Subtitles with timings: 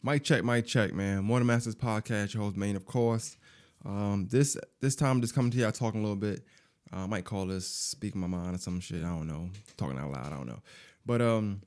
[0.00, 1.24] Mic check, mic check, man.
[1.24, 2.32] More Than Masters podcast.
[2.32, 3.36] Your host, Main, of course.
[3.84, 6.44] Um, this this time, I'm just coming to y'all talking a little bit.
[6.92, 9.02] Uh, I might call this speaking my mind or some shit.
[9.02, 9.50] I don't know.
[9.76, 10.32] Talking out loud.
[10.32, 10.60] I don't know.
[11.04, 11.62] But um,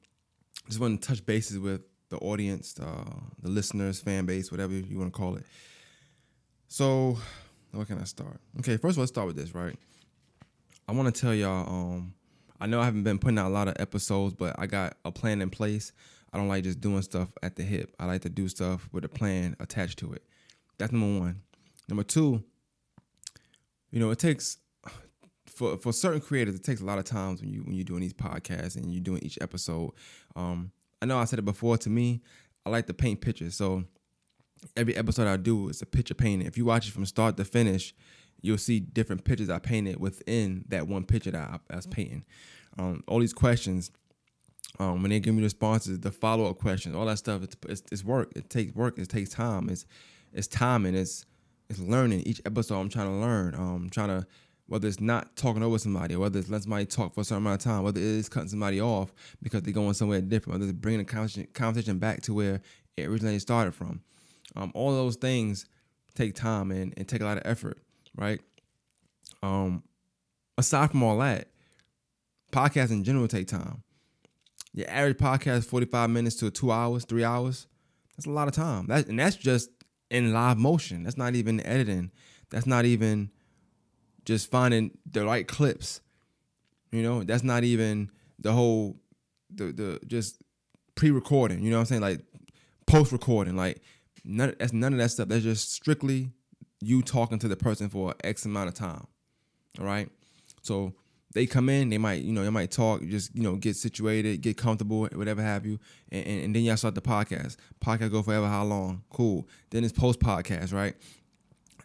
[0.67, 3.04] just want to touch bases with the audience, uh,
[3.41, 5.43] the listeners, fan base, whatever you want to call it.
[6.70, 7.18] So,
[7.71, 8.39] where can I start?
[8.59, 9.54] Okay, first of all, let's start with this.
[9.54, 9.75] Right.
[10.88, 11.68] I want to tell y'all.
[11.68, 12.13] Um,
[12.61, 15.11] I know I haven't been putting out a lot of episodes, but I got a
[15.11, 15.91] plan in place.
[16.34, 17.93] I don't like just doing stuff at the hip.
[18.00, 20.23] I like to do stuff with a plan attached to it.
[20.77, 21.41] That's number one.
[21.90, 22.44] Number two,
[23.91, 24.57] you know, it takes
[25.48, 28.02] for for certain creators, it takes a lot of times when you when you're doing
[28.02, 29.91] these podcasts and you're doing each episode.
[30.35, 30.71] Um,
[31.02, 31.77] I know I said it before.
[31.77, 32.21] To me,
[32.66, 33.55] I like to paint pictures.
[33.55, 33.84] So
[34.77, 36.48] every episode I do is a picture painting.
[36.48, 37.93] If you watch it from start to finish,
[38.41, 42.26] you'll see different pictures I painted within that one picture that I, I was painting.
[42.79, 43.91] Um, all these questions
[44.80, 47.84] um, when they give me responses, the follow up questions, all that stuff, it's, it's,
[47.91, 48.31] it's work.
[48.35, 48.98] It takes work.
[48.98, 49.70] It takes time.
[49.70, 49.85] It's
[50.34, 51.25] it's time and it's
[51.70, 52.21] it's learning.
[52.21, 53.55] Each episode, I'm trying to learn.
[53.55, 54.26] Um, I'm trying to
[54.68, 57.59] whether it's not talking over somebody, whether it's letting somebody talk for a certain amount
[57.59, 60.79] of time, whether it is cutting somebody off because they're going somewhere different, whether it's
[60.79, 62.62] bringing the conversation, conversation back to where
[62.96, 64.01] it originally started from.
[64.56, 65.66] Um, all those things
[66.16, 67.79] take time and, and take a lot of effort,
[68.16, 68.40] right?
[69.44, 69.84] Um,
[70.57, 71.50] aside from all that,
[72.53, 73.84] podcasts in general take time.
[74.74, 77.68] Your average podcast 45 minutes to two hours, three hours.
[78.16, 78.88] That's a lot of time.
[78.88, 79.69] That and that's just
[80.09, 81.03] in live motion.
[81.03, 82.12] That's not even editing.
[82.50, 83.31] That's not even
[84.25, 86.02] just finding the right clips.
[86.92, 88.97] You know, that's not even the whole
[89.53, 90.42] the the just
[90.96, 91.64] pre-recording.
[91.64, 92.02] You know what I'm saying?
[92.02, 92.22] Like
[92.86, 93.56] post-recording.
[93.56, 93.81] Like
[94.24, 95.28] none that's none of that stuff.
[95.30, 96.31] That's just strictly
[96.81, 99.08] you talking to the person for X amount of time.
[99.80, 100.09] All right.
[100.62, 100.94] So
[101.34, 104.41] they come in, they might, you know, they might talk, just, you know, get situated,
[104.41, 105.79] get comfortable, whatever have you.
[106.12, 107.56] And, and, and then y'all start the podcast.
[107.84, 109.03] Podcast go forever, how long?
[109.09, 109.47] Cool.
[109.69, 110.96] Then it's post podcast, right?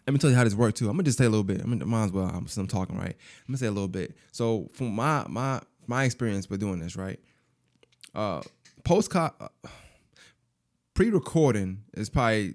[0.05, 0.85] Let me tell you how this works too.
[0.89, 1.61] I'm gonna just say a little bit.
[1.61, 2.27] I'm gonna, as well.
[2.27, 3.15] I'm, I'm talking right.
[3.15, 4.15] I'm gonna say a little bit.
[4.31, 7.19] So from my my my experience with doing this, right?
[8.15, 8.41] Uh,
[8.85, 9.29] post uh,
[10.93, 12.53] pre-recording is probably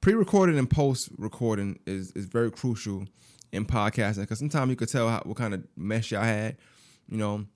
[0.00, 3.06] pre-recording and post-recording is is very crucial
[3.52, 6.56] in podcasting because sometimes you could tell how, what kind of mess y'all had.
[7.08, 7.46] You know,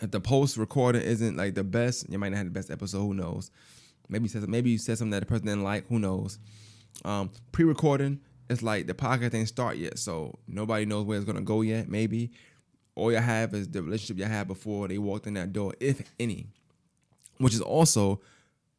[0.00, 3.00] if the post recording isn't like the best, you might not have the best episode.
[3.00, 3.50] Who knows?
[4.08, 5.86] Maybe you said maybe you said something that the person didn't like.
[5.88, 6.38] Who knows?
[7.04, 11.40] Um, pre-recording, it's like the podcast ain't start yet, so nobody knows where it's gonna
[11.40, 11.88] go yet.
[11.88, 12.30] Maybe
[12.94, 16.02] all you have is the relationship you had before they walked in that door, if
[16.20, 16.46] any.
[17.38, 18.20] Which is also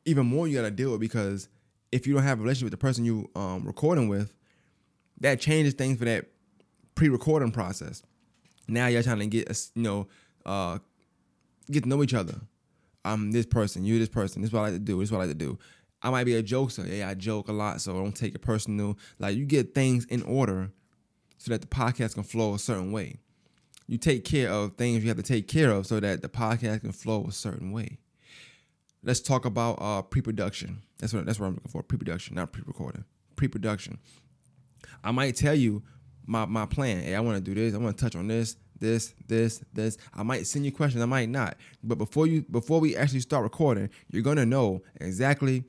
[0.05, 1.49] even more you gotta deal with because
[1.91, 4.33] if you don't have a relationship with the person you um recording with,
[5.19, 6.27] that changes things for that
[6.95, 8.01] pre-recording process.
[8.67, 10.07] Now you're trying to get you know
[10.45, 10.79] uh,
[11.69, 12.35] get to know each other.
[13.03, 14.41] I'm this person, you this person.
[14.41, 14.99] This is what I like to do.
[14.99, 15.59] This is what I like to do.
[16.01, 16.87] I might be a jokester.
[16.87, 18.97] Yeah, I joke a lot, so don't take it personal.
[19.19, 20.71] Like you get things in order
[21.37, 23.17] so that the podcast can flow a certain way.
[23.87, 26.81] You take care of things you have to take care of so that the podcast
[26.81, 27.99] can flow a certain way.
[29.03, 30.81] Let's talk about uh, pre-production.
[30.99, 31.83] That's what that's what I'm looking for.
[31.83, 33.05] Pre-production, not pre-recording.
[33.35, 33.99] Pre-production.
[35.03, 35.83] I might tell you
[36.25, 37.01] my my plan.
[37.01, 37.73] Hey, I want to do this.
[37.73, 39.97] I want to touch on this, this, this, this.
[40.13, 41.01] I might send you questions.
[41.01, 41.57] I might not.
[41.83, 45.63] But before you before we actually start recording, you're gonna know exactly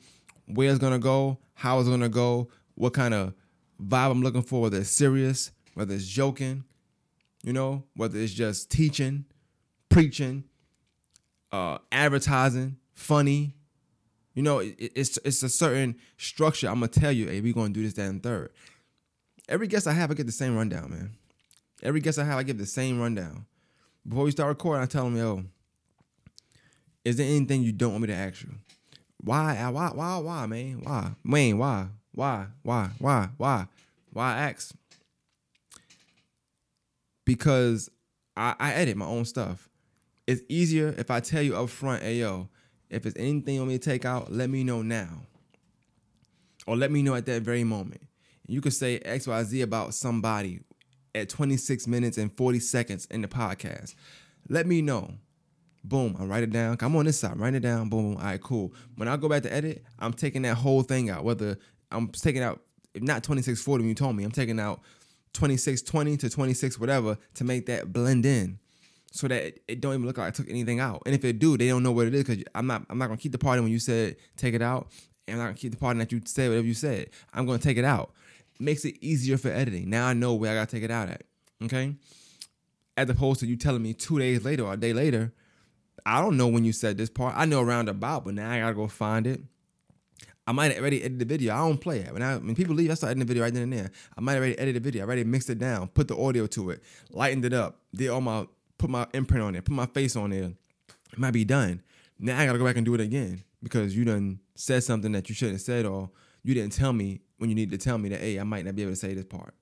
[0.47, 3.35] where it's gonna go, how it's gonna go, what kind of
[3.83, 4.63] vibe I'm looking for.
[4.63, 6.65] Whether it's serious, whether it's joking,
[7.43, 9.25] you know, whether it's just teaching,
[9.89, 10.45] preaching,
[11.53, 13.55] uh, advertising, funny.
[14.35, 16.69] You know, it, it's it's a certain structure.
[16.69, 18.53] I'm gonna tell you, hey, we're gonna do this, that, and third
[19.49, 21.11] every guest I have, I get the same rundown, man.
[21.83, 23.47] Every guest I have, I give the same rundown.
[24.07, 25.45] Before we start recording, I tell them, yo,
[27.05, 28.55] is there anything you don't want me to ask you?
[29.19, 30.81] Why, uh, why, why, why, man?
[30.83, 31.11] Why?
[31.25, 31.89] Wayne, why?
[32.13, 32.47] Why?
[32.63, 32.91] Why?
[32.99, 33.29] Why?
[33.37, 33.67] Why?
[34.13, 34.75] Why ask?
[37.25, 37.91] Because
[38.37, 39.69] I, I edit my own stuff.
[40.27, 42.49] It's easier if I tell you up front, hey yo,
[42.91, 45.23] if it's anything you want me to take out, let me know now.
[46.67, 48.06] Or let me know at that very moment
[48.47, 50.61] you could say XYZ about somebody
[51.15, 53.95] at 26 minutes and 40 seconds in the podcast.
[54.49, 55.15] Let me know.
[55.83, 56.77] Boom, I write it down.
[56.81, 57.89] I'm on this side, write it down.
[57.89, 58.75] Boom, all right, cool.
[58.97, 61.25] When I go back to edit, I'm taking that whole thing out.
[61.25, 61.59] Whether
[61.93, 62.61] I'm taking out,
[62.95, 64.81] if not 2640, when you told me, I'm taking out
[65.35, 68.59] 2620 to 26 whatever to make that blend in
[69.13, 71.03] so that it, don't even look like I took anything out.
[71.07, 73.07] And if it do, they don't know what it is because I'm not I'm not
[73.07, 74.91] gonna keep the part when you said take it out,
[75.29, 77.11] and I'm not gonna keep the part that you said whatever you said.
[77.33, 78.13] I'm gonna take it out
[78.59, 79.91] makes it easier for editing.
[79.91, 81.23] Now I know where I gotta take it out at.
[81.63, 81.95] Okay.
[82.97, 85.33] As opposed to you telling me two days later or a day later,
[86.05, 87.35] I don't know when you said this part.
[87.37, 89.41] I know around about, but now I gotta go find it.
[90.47, 91.55] I might have already edited the video.
[91.55, 92.13] I don't play it.
[92.13, 93.91] When I when people leave, I start editing the video right then and there.
[94.17, 95.03] I might already edited the video.
[95.03, 98.21] I already mixed it down, put the audio to it, lightened it up, did all
[98.21, 98.47] my
[98.79, 100.53] put my imprint on it, put my face on there.
[101.13, 101.83] It might be done.
[102.19, 105.29] Now I gotta go back and do it again because you done said something that
[105.29, 106.11] you shouldn't have said or
[106.45, 108.77] you didn't tell me when you need to tell me that hey, I might not
[108.77, 109.55] be able to say this part.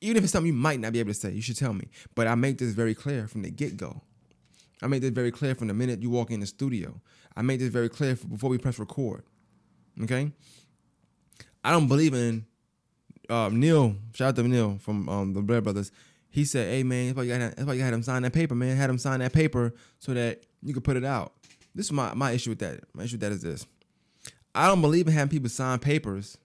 [0.00, 1.88] Even if it's something you might not be able to say, you should tell me.
[2.14, 4.00] But I make this very clear from the get go.
[4.82, 7.00] I made this very clear from the minute you walk in the studio.
[7.36, 9.24] I made this very clear before we press record.
[10.02, 10.32] Okay.
[11.62, 12.46] I don't believe in
[13.28, 13.94] um, Neil.
[14.14, 15.92] Shout out to Neil from um, the Blair Brothers.
[16.30, 18.32] He said, "Hey man, that's why you got that's why you had him sign that
[18.32, 18.76] paper, man.
[18.76, 21.32] Had him sign that paper so that you could put it out."
[21.74, 22.80] This is my my issue with that.
[22.94, 23.66] My issue with that is this:
[24.54, 26.38] I don't believe in having people sign papers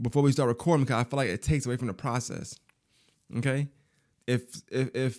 [0.00, 2.58] before we start recording because I feel like it takes away from the process.
[3.36, 3.68] Okay,
[4.26, 5.18] if if if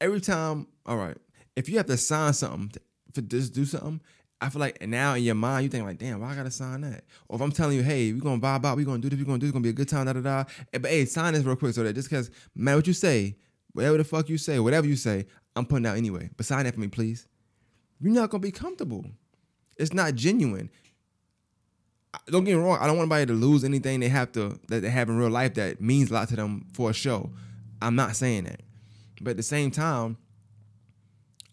[0.00, 1.16] every time, all right,
[1.56, 2.80] if you have to sign something to,
[3.14, 4.00] for just do something,
[4.40, 6.82] I feel like now in your mind you think like, damn, why I gotta sign
[6.82, 7.04] that?
[7.28, 9.24] Or if I'm telling you, hey, we're gonna vibe out, we're gonna do this, we're
[9.24, 10.44] gonna do this, it's gonna be a good time, da da da.
[10.72, 13.36] But hey, sign this real quick so that just because matter what you say,
[13.72, 16.30] whatever the fuck you say, whatever you say, I'm putting out anyway.
[16.36, 17.26] But sign that for me, please.
[18.00, 19.04] You're not gonna be comfortable.
[19.76, 20.70] It's not genuine.
[22.26, 22.78] Don't get me wrong.
[22.80, 25.30] I don't want anybody to lose anything they have to that they have in real
[25.30, 27.30] life that means a lot to them for a show.
[27.80, 28.60] I'm not saying that,
[29.20, 30.16] but at the same time,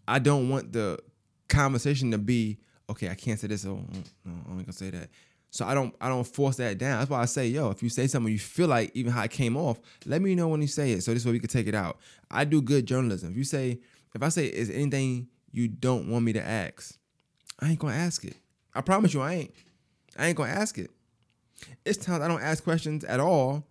[0.07, 0.99] I don't want the
[1.47, 2.57] conversation to be
[2.89, 5.09] okay, I can't say this, so mm, I'm only gonna say that.
[5.51, 6.99] So I don't I don't force that down.
[6.99, 9.31] That's why I say, yo, if you say something you feel like even how it
[9.31, 11.01] came off, let me know when you say it.
[11.01, 11.97] So this way we can take it out.
[12.29, 13.31] I do good journalism.
[13.31, 13.79] If you say,
[14.13, 16.97] if I say is anything you don't want me to ask,
[17.59, 18.35] I ain't gonna ask it.
[18.73, 19.53] I promise you I ain't.
[20.17, 20.91] I ain't gonna ask it.
[21.85, 23.65] It's times I don't ask questions at all.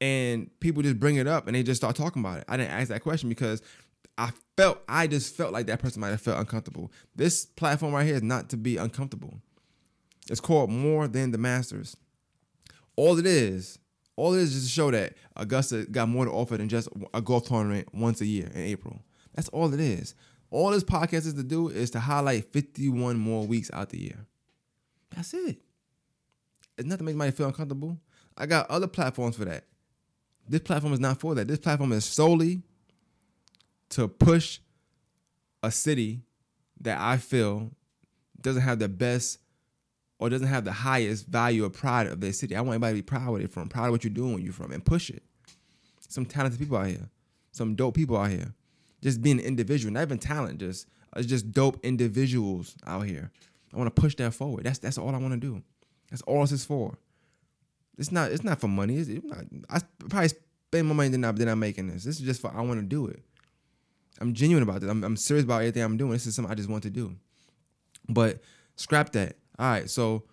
[0.00, 2.44] And people just bring it up and they just start talking about it.
[2.48, 3.62] I didn't ask that question because
[4.18, 6.90] I felt I just felt like that person might have felt uncomfortable.
[7.14, 9.40] This platform right here is not to be uncomfortable.
[10.28, 11.96] It's called More Than the Masters.
[12.96, 13.78] All it is,
[14.16, 17.22] all it is is to show that Augusta got more to offer than just a
[17.22, 19.02] golf tournament once a year in April.
[19.34, 20.14] That's all it is.
[20.52, 24.26] All this podcast is to do is to highlight 51 more weeks out the year.
[25.10, 25.62] That's it.
[26.76, 27.98] It's not to make anybody feel uncomfortable.
[28.36, 29.64] I got other platforms for that.
[30.46, 31.48] This platform is not for that.
[31.48, 32.60] This platform is solely
[33.90, 34.58] to push
[35.62, 36.20] a city
[36.82, 37.70] that I feel
[38.38, 39.38] doesn't have the best
[40.18, 42.54] or doesn't have the highest value or pride of their city.
[42.54, 44.42] I want everybody to be proud of it from, proud of what you're doing where
[44.42, 45.22] you're from, and push it.
[46.08, 47.08] Some talented people out here,
[47.52, 48.52] some dope people out here.
[49.02, 53.30] Just being an individual, not even talent, just uh, it's just dope individuals out here.
[53.74, 54.64] I want to push that forward.
[54.64, 55.62] That's that's all I want to do.
[56.10, 56.96] That's all this is for.
[57.98, 58.96] It's not it's not for money.
[58.96, 62.04] It's, it's not, I probably spend more money than, I, than I'm making this.
[62.04, 63.22] This is just for I want to do it.
[64.20, 64.90] I'm genuine about this.
[64.90, 66.12] I'm, I'm serious about everything I'm doing.
[66.12, 67.16] This is something I just want to do.
[68.08, 68.40] But
[68.76, 69.36] scrap that.
[69.58, 70.24] All right, so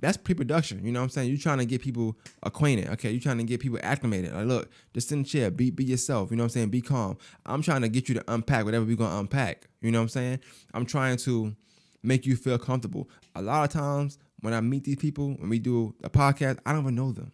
[0.00, 0.84] that's pre-production.
[0.84, 1.28] You know what I'm saying?
[1.28, 2.88] You're trying to get people acquainted.
[2.88, 4.32] Okay, you're trying to get people acclimated.
[4.32, 6.30] Like, look, just in the chair, be be yourself.
[6.30, 6.70] You know what I'm saying?
[6.70, 7.18] Be calm.
[7.46, 9.68] I'm trying to get you to unpack whatever we're gonna unpack.
[9.80, 10.40] You know what I'm saying?
[10.74, 11.54] I'm trying to
[12.02, 13.08] make you feel comfortable.
[13.34, 16.72] A lot of times when I meet these people, when we do a podcast, I
[16.72, 17.32] don't even know them.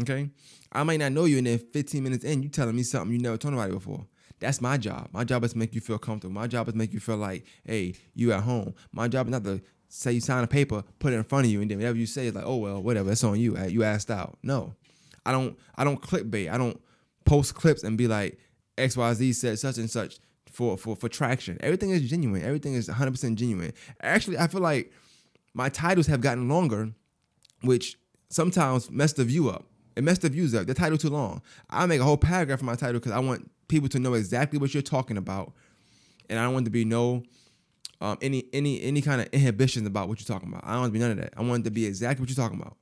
[0.00, 0.30] Okay?
[0.72, 3.22] I might not know you, and then 15 minutes in, you telling me something you
[3.22, 4.06] never told nobody before.
[4.40, 5.08] That's my job.
[5.12, 6.34] My job is to make you feel comfortable.
[6.34, 8.74] My job is to make you feel like, hey, you at home.
[8.92, 9.62] My job is not to
[9.94, 12.06] say you sign a paper, put it in front of you, and then whatever you
[12.06, 13.56] say is like, oh well, whatever, it's on you.
[13.68, 14.36] You asked out.
[14.42, 14.74] No,
[15.24, 15.56] I don't.
[15.76, 16.52] I don't clickbait.
[16.52, 16.80] I don't
[17.24, 18.38] post clips and be like,
[18.76, 20.18] X Y Z said such and such
[20.50, 21.58] for for for traction.
[21.60, 22.42] Everything is genuine.
[22.42, 23.72] Everything is 100 percent genuine.
[24.02, 24.92] Actually, I feel like
[25.54, 26.92] my titles have gotten longer,
[27.62, 27.96] which
[28.30, 29.64] sometimes mess the view up.
[29.94, 30.66] It messed the views up.
[30.66, 31.40] The title too long.
[31.70, 34.58] I make a whole paragraph for my title because I want people to know exactly
[34.58, 35.52] what you're talking about,
[36.28, 37.22] and I don't want to be no
[38.04, 40.62] um, any any any kind of inhibitions about what you're talking about.
[40.62, 41.32] I don't want to be none of that.
[41.38, 42.76] I want it to be exactly what you're talking about,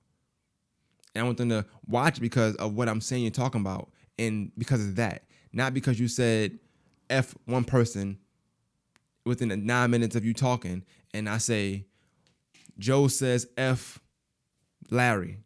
[1.14, 4.50] and I want them to watch because of what I'm saying you're talking about, and
[4.58, 6.58] because of that, not because you said
[7.08, 8.18] f one person
[9.24, 10.82] within nine minutes of you talking,
[11.14, 11.86] and I say
[12.80, 14.00] Joe says f
[14.90, 15.38] Larry.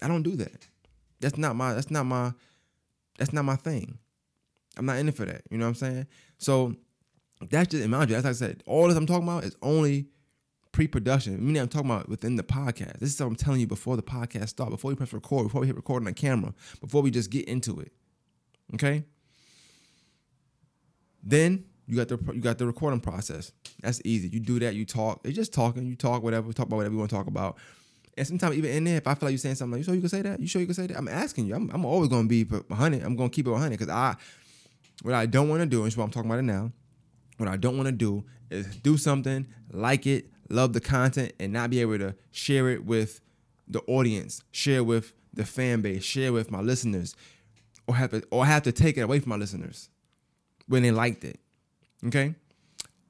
[0.00, 0.68] I don't do that.
[1.18, 1.74] That's not my.
[1.74, 2.32] That's not my.
[3.18, 3.98] That's not my thing.
[4.76, 5.42] I'm not in it for that.
[5.50, 6.06] You know what I'm saying?
[6.38, 6.76] So
[7.50, 10.06] that's just mind you, as I said, all this I'm talking about is only
[10.72, 11.34] pre-production.
[11.34, 12.98] I mean, I'm talking about within the podcast.
[12.98, 15.60] This is what I'm telling you before the podcast start, before we press record, before
[15.60, 17.92] we hit record on the camera, before we just get into it.
[18.74, 19.04] Okay.
[21.22, 23.52] Then you got the you got the recording process.
[23.82, 24.28] That's easy.
[24.28, 24.74] You do that.
[24.74, 25.20] You talk.
[25.24, 25.86] It's just talking.
[25.86, 26.52] You talk whatever.
[26.52, 27.58] Talk about whatever you want to talk about.
[28.16, 29.94] And sometimes even in there, if I feel like you're saying something, like, you sure
[29.94, 30.40] you can say that?
[30.40, 30.96] You sure you can say that?
[30.96, 31.54] I'm asking you.
[31.54, 33.02] I'm, I'm always gonna be 100.
[33.02, 34.16] I'm gonna keep it 100 because I
[35.02, 36.72] what I don't want to do, and what I'm talking about it now.
[37.36, 41.52] What I don't want to do is do something, like it, love the content, and
[41.52, 43.20] not be able to share it with
[43.66, 47.16] the audience, share with the fan base, share with my listeners,
[47.86, 49.88] or have to or have to take it away from my listeners
[50.66, 51.40] when they liked it.
[52.06, 52.34] Okay?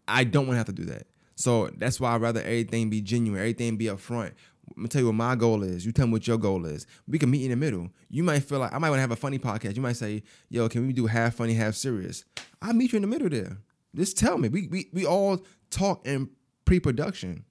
[0.09, 1.07] I don't want to have to do that.
[1.37, 4.33] So that's why I'd rather everything be genuine, everything be upfront.
[4.69, 5.85] I'm gonna tell you what my goal is.
[5.85, 6.87] You tell me what your goal is.
[7.07, 7.91] We can meet in the middle.
[8.09, 9.77] You might feel like I might want to have a funny podcast.
[9.77, 12.25] You might say, "Yo, can we do half funny, half serious?"
[12.63, 13.59] I'll meet you in the middle there.
[13.95, 14.49] Just tell me.
[14.49, 16.31] We we we all talk in
[16.65, 17.45] pre-production.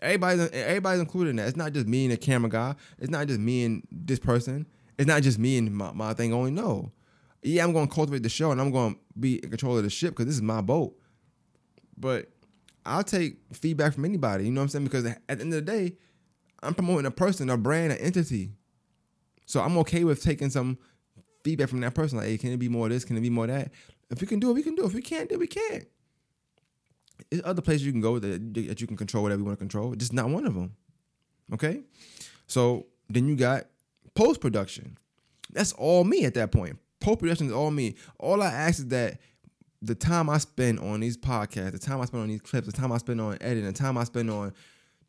[0.00, 1.48] Everybody's everybody's included in that.
[1.48, 2.74] It's not just me and the camera guy.
[2.98, 4.66] It's not just me and this person.
[4.98, 6.50] It's not just me and my, my thing only.
[6.50, 6.92] No.
[7.42, 10.10] Yeah, I'm to cultivate the show and I'm to be in control of the ship
[10.10, 10.96] because this is my boat.
[11.96, 12.30] But
[12.84, 14.44] I'll take feedback from anybody.
[14.44, 14.84] You know what I'm saying?
[14.84, 15.96] Because at the end of the day,
[16.62, 18.52] I'm promoting a person, a brand, an entity.
[19.46, 20.78] So I'm okay with taking some
[21.42, 22.18] feedback from that person.
[22.18, 23.04] Like, hey, can it be more of this?
[23.04, 23.72] Can it be more of that?
[24.12, 24.86] If we can do it, we can do it.
[24.86, 25.84] If we can't do it, we can't.
[27.30, 29.62] There's other places you can go that, that you can control whatever you want to
[29.62, 29.94] control.
[29.94, 30.76] Just not one of them.
[31.52, 31.80] Okay?
[32.46, 33.64] So then you got
[34.14, 34.98] post production.
[35.50, 36.78] That's all me at that point.
[37.00, 37.96] Post production is all me.
[38.18, 39.18] All I ask is that
[39.80, 42.72] the time I spend on these podcasts, the time I spend on these clips, the
[42.72, 44.52] time I spend on editing, the time I spend on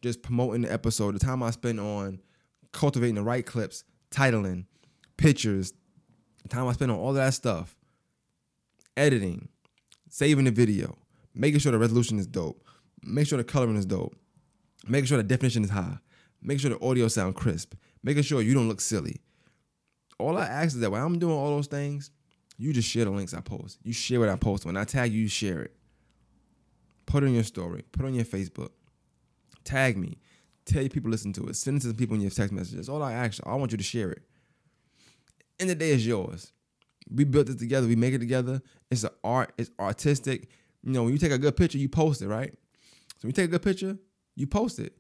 [0.02, 2.20] just promoting the episode, the time I spend on
[2.72, 4.66] cultivating the right clips, titling,
[5.18, 5.74] pictures,
[6.42, 7.76] the time I spend on all that stuff,
[8.98, 9.50] editing,
[10.10, 10.98] saving the video,
[11.34, 12.64] making sure the resolution is dope,
[13.04, 14.16] make sure the coloring is dope,
[14.88, 15.98] making sure the definition is high,
[16.42, 17.74] making sure the audio sound crisp,
[18.04, 19.22] making sure you don't look silly.
[20.20, 22.12] All I ask is that while I'm doing all those things,
[22.58, 23.80] you just share the links I post.
[23.84, 24.66] You share what I post.
[24.66, 25.76] When I tag you, you share it.
[27.06, 27.84] Put it on your story.
[27.92, 28.70] Put it on your Facebook.
[29.64, 30.20] Tag me.
[30.66, 31.56] Tell your people listen to it.
[31.56, 32.88] Send it to people in your text messages.
[32.88, 34.22] All I ask, I want you to share it.
[35.60, 36.52] End the day is yours.
[37.10, 37.88] We built it together.
[37.88, 38.62] We make it together.
[38.90, 39.54] It's an art.
[39.58, 40.50] It's artistic.
[40.84, 42.54] You know, when you take a good picture, you post it, right?
[42.54, 43.98] So when you take a good picture,
[44.36, 44.94] you post it.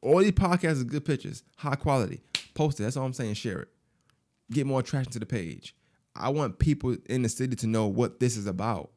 [0.00, 2.20] All these podcasts are good pictures, high quality.
[2.54, 2.84] Post it.
[2.84, 3.34] That's all I'm saying.
[3.34, 3.68] Share it.
[4.52, 5.74] Get more attraction to the page.
[6.14, 8.90] I want people in the city to know what this is about.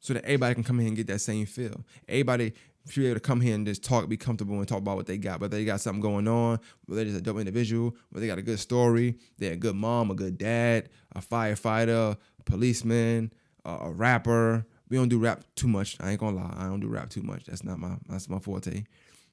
[0.00, 1.84] So that everybody can come here and get that same feel.
[2.08, 2.52] Everybody
[2.94, 5.18] be able to come here and just talk, be comfortable and talk about what they
[5.18, 5.40] got.
[5.40, 8.38] Whether they got something going on, whether they're just a dope individual, whether they got
[8.38, 13.32] a good story, they're a good mom, a good dad, a firefighter, a policeman,
[13.64, 14.66] a rapper.
[14.88, 15.96] We don't do rap too much.
[16.00, 16.54] I ain't gonna lie.
[16.56, 17.44] I don't do rap too much.
[17.44, 18.84] That's not my that's my forte.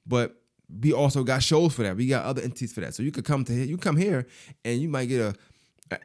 [0.06, 0.36] But
[0.80, 1.96] we also got shows for that.
[1.96, 2.94] We got other entities for that.
[2.94, 4.26] So you could come to here, you come here
[4.64, 5.34] and you might get a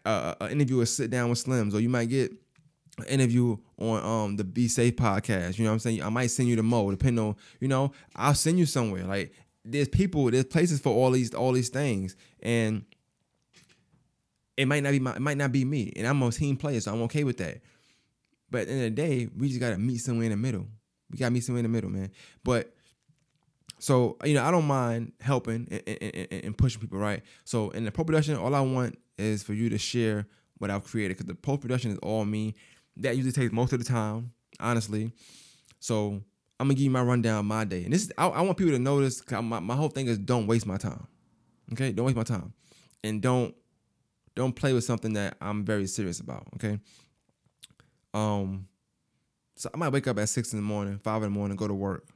[0.05, 2.31] a, a interview or sit down with Slims, or you might get
[3.07, 5.57] interview on um the Be Safe podcast.
[5.57, 6.03] You know what I'm saying?
[6.03, 7.91] I might send you to Mo, depending on you know.
[8.15, 9.05] I'll send you somewhere.
[9.05, 12.85] Like there's people, there's places for all these all these things, and
[14.57, 16.79] it might not be my, it might not be me, and I'm a team player,
[16.79, 17.61] so I'm okay with that.
[18.49, 20.67] But at the end of the day, we just gotta meet somewhere in the middle.
[21.09, 22.11] We gotta meet somewhere in the middle, man.
[22.43, 22.73] But
[23.79, 27.23] so you know, I don't mind helping and, and, and pushing people, right?
[27.45, 30.27] So in the pro production, all I want is for you to share
[30.57, 32.55] what I've created because the post production is all me.
[32.97, 35.11] That usually takes most of the time, honestly.
[35.79, 36.21] So
[36.59, 38.73] I'm gonna give you my rundown my day, and this is I, I want people
[38.73, 39.21] to notice.
[39.31, 41.07] My, my whole thing is don't waste my time.
[41.73, 42.53] Okay, don't waste my time,
[43.03, 43.55] and don't
[44.35, 46.47] don't play with something that I'm very serious about.
[46.55, 46.79] Okay.
[48.13, 48.67] Um,
[49.55, 51.67] so I might wake up at six in the morning, five in the morning, go
[51.67, 52.07] to work.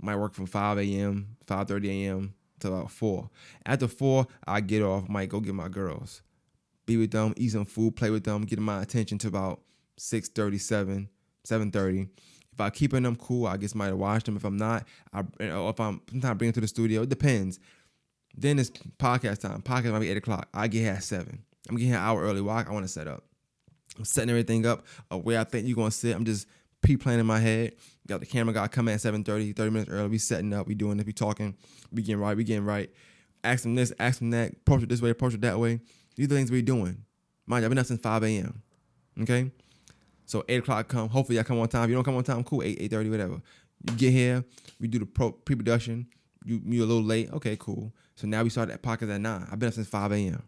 [0.00, 2.34] Might work from 5 a.m., 5:30 a.m.
[2.60, 3.30] to about four.
[3.64, 5.08] After four, I get off.
[5.08, 6.20] Might go get my girls
[6.86, 9.60] be with them, eat some food, play with them, getting my attention to about
[9.98, 11.08] 6:37,
[11.44, 12.08] 7:30.
[12.52, 14.36] If I keeping them cool, I guess might have watch them.
[14.36, 17.02] If I'm not, I if I'm sometimes bring them to the studio.
[17.02, 17.60] It depends.
[18.34, 19.62] Then it's podcast time.
[19.62, 20.48] Podcast might be eight o'clock.
[20.54, 21.42] I get here at seven.
[21.68, 22.40] I'm getting an hour early.
[22.40, 22.64] Why?
[22.66, 23.24] I want to set up.
[23.98, 26.14] I'm setting everything up uh, where I think you're gonna sit.
[26.14, 26.46] I'm just
[26.82, 27.74] pre-planning in my head.
[28.06, 30.08] Got the camera guy coming at 7:30, 30 minutes early.
[30.08, 30.66] We setting up.
[30.66, 31.06] We doing this.
[31.06, 31.56] We talking.
[31.92, 32.36] We getting right.
[32.36, 32.90] We getting right.
[33.44, 33.92] Ask them this.
[33.98, 34.52] Ask them that.
[34.52, 35.10] Approach it this way.
[35.10, 35.80] Approach it that way.
[36.16, 37.04] These are the things we're doing.
[37.46, 38.62] Mind you, I've been up since 5 a.m.
[39.20, 39.50] Okay?
[40.26, 41.08] So 8 o'clock come.
[41.08, 41.84] Hopefully I come on time.
[41.84, 42.62] If you don't come on time, cool.
[42.62, 43.40] 8, 8.30, whatever.
[43.88, 44.44] You get here.
[44.80, 46.08] We do the pro, pre-production.
[46.44, 47.32] You, you a little late.
[47.32, 47.92] Okay, cool.
[48.16, 49.48] So now we start that podcast at 9.
[49.50, 50.42] I've been up since 5 a.m.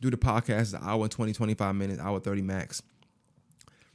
[0.00, 0.74] Do the podcast.
[0.74, 2.00] An hour and 20, 25 minutes.
[2.00, 2.82] Hour 30 max.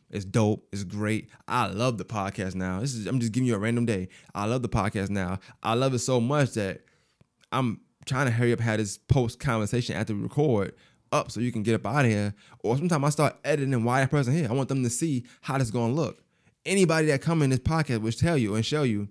[0.09, 0.67] It's dope.
[0.71, 1.29] It's great.
[1.47, 2.79] I love the podcast now.
[2.79, 4.07] This is I'm just giving you a random day.
[4.33, 5.39] I love the podcast now.
[5.61, 6.81] I love it so much that
[7.51, 10.73] I'm trying to hurry up, have this post conversation after we record
[11.15, 12.33] up so you can get up out of here.
[12.59, 14.47] Or sometimes I start editing why that person here.
[14.49, 16.21] I want them to see how this gonna look.
[16.65, 19.07] Anybody that come in this podcast will tell you and show you,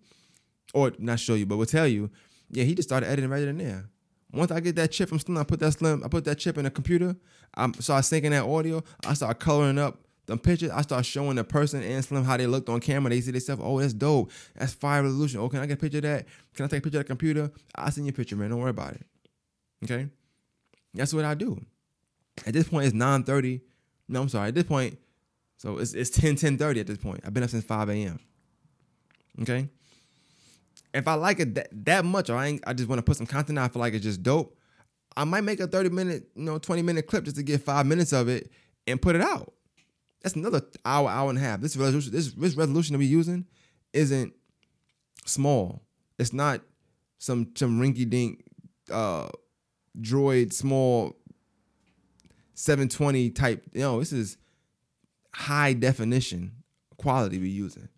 [0.72, 2.10] or not show you, but will tell you,
[2.50, 3.88] yeah, he just started editing right in there.
[4.32, 6.58] Once I get that chip from Slim, I put that Slim, I put that chip
[6.58, 7.16] in the computer.
[7.56, 8.82] I start syncing that audio.
[9.06, 12.46] I start coloring up them pictures, I start showing the person and Slim how they
[12.46, 13.10] looked on camera.
[13.10, 14.30] They see themselves, oh, that's dope.
[14.56, 15.40] That's fire resolution.
[15.40, 16.26] Oh, can I get a picture of that?
[16.54, 17.50] Can I take a picture of the computer?
[17.74, 18.50] I'll send you a picture, man.
[18.50, 19.06] Don't worry about it.
[19.84, 20.08] Okay?
[20.94, 21.60] That's what I do.
[22.46, 23.60] At this point, it's 9.30.
[24.08, 24.48] No, I'm sorry.
[24.48, 24.98] At this point,
[25.56, 27.20] so it's, it's 10, 10 30 at this point.
[27.24, 28.18] I've been up since 5 a.m.
[29.42, 29.68] Okay?
[30.92, 33.16] If I like it that, that much, or I, ain't, I just want to put
[33.16, 34.56] some content out, I feel like it's just dope,
[35.16, 37.86] I might make a 30 minute, you know, 20 minute clip just to get five
[37.86, 38.50] minutes of it
[38.86, 39.52] and put it out.
[40.22, 41.60] That's another hour, hour and a half.
[41.60, 43.46] This resolution, this, this resolution that we're using
[43.92, 44.32] isn't
[45.24, 45.82] small.
[46.18, 46.60] It's not
[47.18, 48.44] some some rinky dink
[48.90, 49.28] uh
[49.98, 51.16] droid small
[52.54, 53.64] 720 type.
[53.72, 54.36] You know, this is
[55.34, 56.52] high definition
[56.96, 57.88] quality we're using.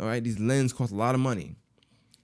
[0.00, 1.54] All right, these lenses cost a lot of money,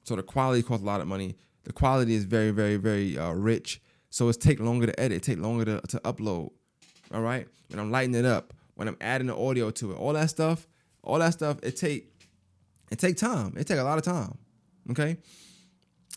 [0.03, 1.37] so the quality costs a lot of money.
[1.65, 5.39] The quality is very, very, very uh, rich, so it's take longer to edit, take
[5.39, 6.51] longer to, to upload.
[7.15, 10.15] All right, when I'm lighting it up, when I'm adding the audio to it, all
[10.15, 10.67] that stuff,
[11.05, 12.11] all that stuff, it take
[12.91, 13.55] it take time.
[13.57, 14.37] It take a lot of time.
[14.91, 15.17] Okay.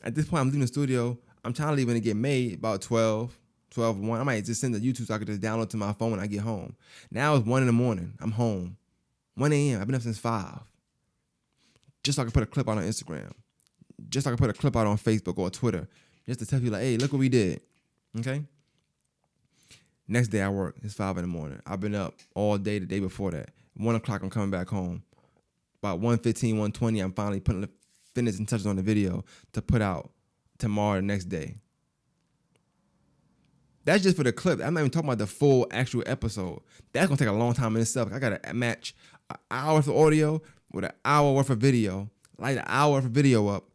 [0.04, 1.18] At this point, I'm leaving the studio.
[1.46, 3.38] I'm trying to leave when it get made about 12,
[3.74, 4.20] 12, 1.
[4.20, 6.20] I might just send the YouTube so I could just download to my phone when
[6.20, 6.76] I get home.
[7.12, 8.14] Now it's 1 in the morning.
[8.22, 8.78] I'm home.
[9.36, 9.82] 1 a.m.
[9.82, 10.60] I've been up since 5.
[12.04, 13.32] Just so I can put a clip out on Instagram.
[14.10, 15.88] Just so I can put a clip out on Facebook or Twitter.
[16.28, 17.62] Just to tell you, like, hey, look what we did.
[18.20, 18.44] Okay?
[20.08, 20.76] Next day I work.
[20.84, 21.60] It's 5 in the morning.
[21.66, 23.50] I've been up all day the day before that.
[23.76, 25.04] 1 o'clock, I'm coming back home.
[25.82, 27.70] About 1.15, 1.20, I'm finally putting the
[28.14, 30.12] finishing touches on the video to put out
[30.60, 31.56] tomorrow the next day.
[33.86, 34.62] That's just for the clip.
[34.62, 36.62] I'm not even talking about the full actual episode.
[36.94, 38.12] That's gonna take a long time in itself.
[38.14, 38.96] I gotta match
[39.30, 43.48] an hour of audio with an hour worth of video, light an hour of video
[43.48, 43.66] up.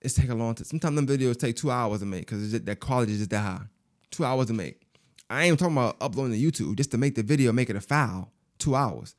[0.00, 0.64] It's take a long time.
[0.64, 3.62] Sometimes them videos take two hours to make because that quality is just that high.
[4.10, 4.82] Two hours to make.
[5.28, 7.80] I ain't talking about uploading to YouTube just to make the video, make it a
[7.80, 8.32] file.
[8.58, 9.14] Two hours.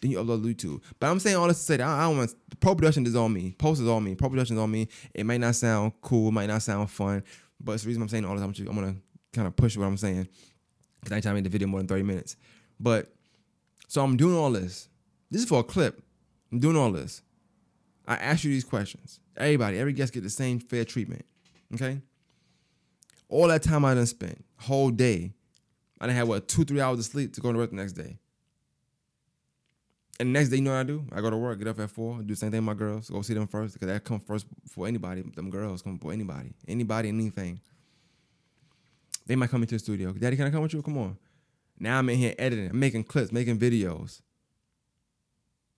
[0.00, 0.82] Then you upload to YouTube.
[1.00, 3.32] But I'm saying all this to say that I don't want pro production is on
[3.32, 3.54] me.
[3.58, 4.14] Post is on me.
[4.14, 4.88] Pro production is on me.
[5.14, 7.22] It might not sound cool, it might not sound fun,
[7.60, 8.42] but it's the reason I'm saying all this.
[8.42, 8.96] I'm, I'm gonna
[9.32, 10.28] kind of push what I'm saying
[11.00, 12.36] because I ain't trying to make the video more than 30 minutes.
[12.80, 13.12] But
[13.88, 14.88] so I'm doing all this.
[15.30, 16.02] This is for a clip.
[16.52, 17.22] I'm doing all this.
[18.06, 19.20] I ask you these questions.
[19.36, 21.24] Everybody, every guest get the same fair treatment.
[21.74, 22.00] Okay.
[23.28, 25.32] All that time I done spent, whole day,
[26.00, 27.92] I didn't have what two, three hours of sleep to go to work the next
[27.92, 28.18] day.
[30.20, 31.04] And next day, you know what I do?
[31.12, 33.20] I go to work, get up at four, do the same thing my girls, go
[33.22, 35.22] see them first, because that come first for anybody.
[35.22, 36.54] Them girls come for anybody.
[36.68, 37.60] Anybody, anything.
[39.26, 40.12] They might come into the studio.
[40.12, 40.82] Daddy, can I come with you?
[40.82, 41.18] Come on.
[41.78, 44.20] Now I'm in here editing, making clips, making videos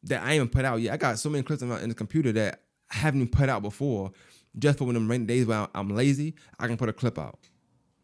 [0.03, 0.92] that I even put out yet.
[0.92, 4.12] I got so many clips in, the computer that I haven't even put out before.
[4.59, 7.38] Just for when them rainy days where I'm lazy, I can put a clip out.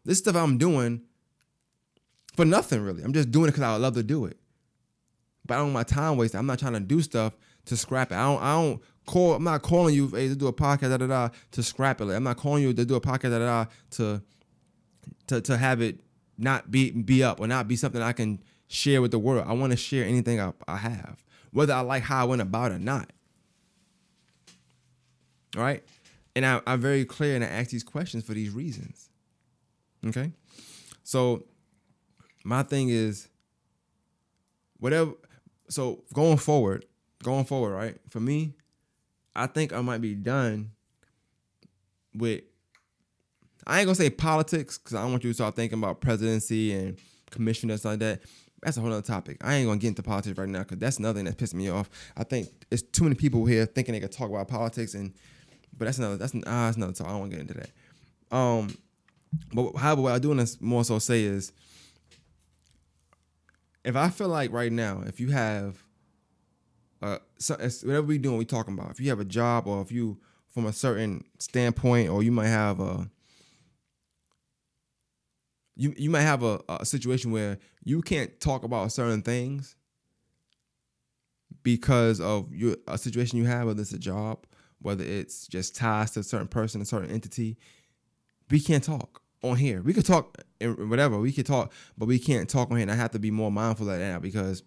[0.05, 1.01] This stuff I'm doing
[2.35, 3.03] for nothing really.
[3.03, 4.37] I'm just doing it because I would love to do it
[5.45, 6.39] but I don't want my time wasted.
[6.39, 8.15] I'm not trying to do stuff to scrap it.
[8.15, 8.41] I don't.
[8.41, 9.33] I don't call.
[9.33, 12.05] I'm not calling you hey, to do a podcast da da da to scrap it.
[12.05, 14.21] Like, I'm not calling you to do a podcast da da da to
[15.27, 15.99] to to have it
[16.37, 19.45] not be be up or not be something I can share with the world.
[19.47, 22.71] I want to share anything I, I have, whether I like how I went about
[22.71, 23.11] it or not.
[25.55, 25.83] All right,
[26.35, 29.09] and I, I'm very clear and I ask these questions for these reasons.
[30.05, 30.31] Okay,
[31.03, 31.43] so
[32.43, 33.29] my thing is
[34.79, 35.13] whatever
[35.69, 36.85] so going forward,
[37.23, 37.97] going forward, right?
[38.09, 38.53] For me,
[39.35, 40.71] I think I might be done
[42.13, 42.41] with.
[43.65, 46.73] I ain't gonna say politics because I don't want you to start thinking about presidency
[46.73, 46.97] and
[47.31, 48.21] commissioners like that.
[48.61, 49.37] That's a whole other topic.
[49.41, 51.69] I ain't gonna get into politics right now because that's another thing that's pissing me
[51.69, 51.89] off.
[52.15, 55.13] I think it's too many people here thinking they can talk about politics and,
[55.77, 57.07] but that's another that's ah that's another talk.
[57.07, 58.35] I don't want to get into that.
[58.35, 58.77] Um,
[59.53, 61.51] but however, what I do want to more so say is
[63.83, 65.83] if I feel like right now, if you have,
[67.01, 68.91] uh, so, whatever we doing, we talking about.
[68.91, 70.19] If you have a job, or if you
[70.49, 73.09] from a certain standpoint, or you might have a,
[75.75, 79.75] you you might have a, a situation where you can't talk about certain things
[81.63, 84.45] because of your a situation you have, whether it's a job,
[84.79, 87.57] whether it's just ties to a certain person, a certain entity.
[88.49, 89.81] We can't talk on here.
[89.81, 91.19] We could talk whatever.
[91.19, 92.83] We could talk, but we can't talk on here.
[92.83, 94.63] And I have to be more mindful of that now because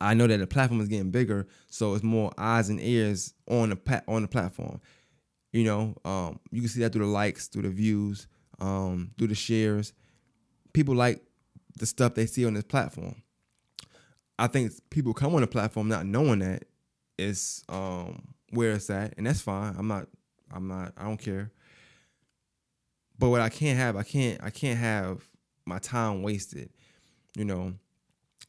[0.00, 3.70] I know that the platform is getting bigger, so it's more eyes and ears on
[3.70, 4.80] the on the platform.
[5.52, 8.26] You know, um, you can see that through the likes, through the views,
[8.60, 9.92] um, through the shares.
[10.72, 11.22] People like
[11.76, 13.22] the stuff they see on this platform.
[14.38, 16.64] I think people come on the platform not knowing that
[17.18, 19.74] it's um, where it's at, and that's fine.
[19.76, 20.06] I'm not.
[20.50, 20.92] I'm not.
[20.96, 21.50] I don't care.
[23.20, 25.28] But what I can't have, I can't I can't have
[25.66, 26.70] my time wasted,
[27.36, 27.74] you know,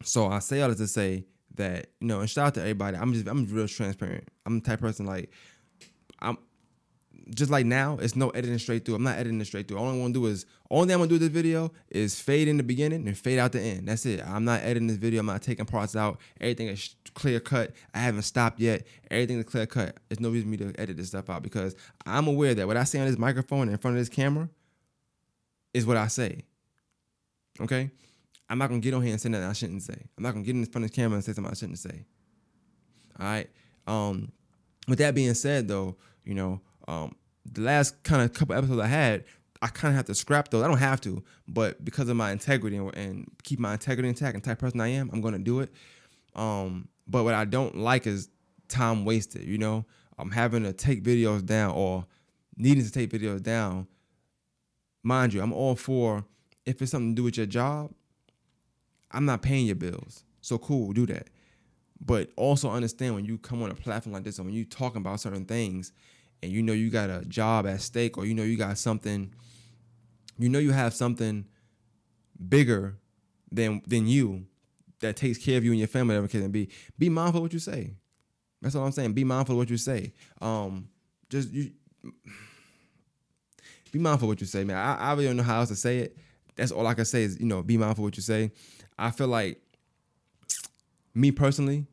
[0.04, 2.96] So I say all this to say that you know, and shout out to everybody.
[2.96, 4.30] I'm just I'm real transparent.
[4.46, 5.30] I'm the type person like
[6.20, 6.38] I'm
[7.36, 7.98] just like now.
[8.02, 8.96] It's no editing straight through.
[8.96, 9.78] I'm not editing it straight through.
[9.78, 12.22] All I want to do is only thing I'm gonna do with this video is
[12.22, 13.90] fade in the beginning and fade out the end.
[13.90, 14.26] That's it.
[14.26, 15.20] I'm not editing this video.
[15.20, 16.22] I'm not taking parts out.
[16.40, 17.74] Everything is clear cut.
[17.94, 18.88] I haven't stopped yet.
[19.10, 19.98] Everything is clear cut.
[20.08, 22.78] There's no reason for me to edit this stuff out because I'm aware that what
[22.78, 24.50] I say on this microphone in front of this camera
[25.74, 26.44] is what I say.
[27.60, 27.90] Okay?
[28.50, 29.96] I'm not gonna get on here and say nothing I shouldn't say.
[30.18, 32.06] I'm not gonna get in front of the camera and say something I shouldn't say.
[33.20, 33.50] All right.
[33.88, 34.32] Um,
[34.88, 37.16] with that being said, though, you know, um,
[37.50, 39.24] the last kind of couple episodes I had,
[39.62, 40.64] I kind of have to scrap those.
[40.64, 44.36] I don't have to, but because of my integrity and, and keep my integrity intact
[44.36, 45.72] and type person I am, I'm gonna do it.
[46.36, 48.30] Um, but what I don't like is
[48.68, 49.44] time wasted.
[49.44, 49.86] You know,
[50.18, 52.06] I'm having to take videos down or
[52.58, 53.88] needing to take videos down.
[55.04, 56.26] Mind you, I'm all for
[56.66, 57.92] if it's something to do with your job
[59.14, 60.24] I'm not paying your bills.
[60.42, 61.28] So cool, do that.
[62.04, 65.02] But also understand when you come on a platform like this and when you talking
[65.02, 65.92] about certain things
[66.42, 69.34] and you know you got a job at stake or you know you got something,
[70.40, 71.46] you know you have something
[72.50, 72.98] bigger
[73.52, 74.46] than than you
[75.02, 76.70] that takes care of you and your family, whatever it can be.
[76.98, 77.94] Be mindful of what you say.
[78.62, 79.14] That's all I'm saying.
[79.14, 80.14] Be mindful of what you say.
[80.42, 80.90] Um,
[81.30, 81.72] just you
[83.92, 84.78] be mindful what you say, man.
[84.78, 86.18] I, I really don't know how else to say it.
[86.56, 88.52] That's all I can say is, you know, be mindful of what you say.
[88.98, 89.62] I feel like
[91.14, 91.86] me personally,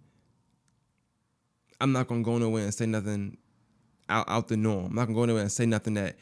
[1.80, 3.37] I'm not gonna go nowhere and say nothing
[4.08, 4.87] out, out the norm.
[4.87, 6.16] I'm not gonna go nowhere and say nothing that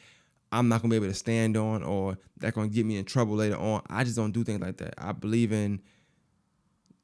[0.51, 3.35] I'm not gonna be able to stand on or that gonna get me in trouble
[3.35, 3.81] later on.
[3.89, 4.93] I just don't do things like that.
[4.97, 5.81] I believe in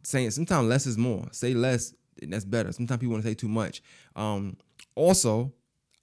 [0.03, 1.27] saying sometimes less is more.
[1.31, 2.71] Say less, and that's better.
[2.71, 3.81] Sometimes people want to say too much.
[4.15, 4.57] Um,
[4.95, 5.51] also,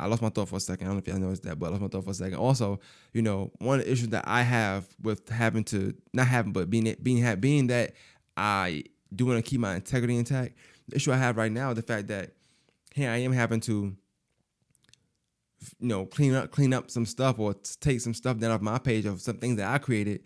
[0.00, 0.86] I lost my thought for a second.
[0.86, 2.38] I don't know if y'all noticed that, but I lost my thought for a second.
[2.38, 2.80] Also,
[3.12, 7.40] you know, one issue that I have with having to not having, but being being
[7.40, 7.92] being that
[8.36, 8.84] I
[9.14, 10.56] do want to keep my integrity intact.
[10.88, 12.32] The issue I have right now is the fact that
[12.94, 13.72] here I am having to,
[15.80, 18.78] you know, clean up clean up some stuff or take some stuff down off my
[18.78, 20.22] page of some things that I created,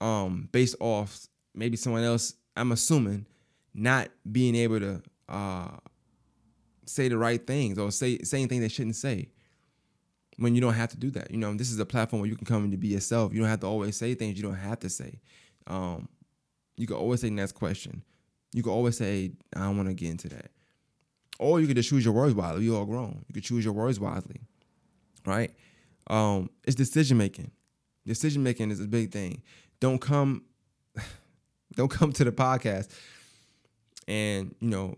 [0.00, 2.34] um, based off maybe someone else.
[2.56, 3.26] I'm assuming
[3.74, 5.68] not being able to uh
[6.86, 9.28] say the right things or say saying things they shouldn't say
[10.36, 11.30] when you don't have to do that.
[11.30, 13.32] You know, this is a platform where you can come in to be yourself.
[13.32, 15.20] You don't have to always say things you don't have to say.
[15.66, 16.08] Um,
[16.76, 18.02] you can always say next question.
[18.52, 20.50] You can always say, I don't want to get into that.
[21.38, 22.64] Or you could just choose your words wisely.
[22.64, 23.24] You all grown.
[23.28, 24.40] You could choose your words wisely.
[25.24, 25.52] Right?
[26.08, 27.50] Um, it's decision making.
[28.06, 29.42] Decision making is a big thing.
[29.80, 30.44] Don't come
[31.76, 32.88] don't come to the podcast
[34.08, 34.96] and, you know,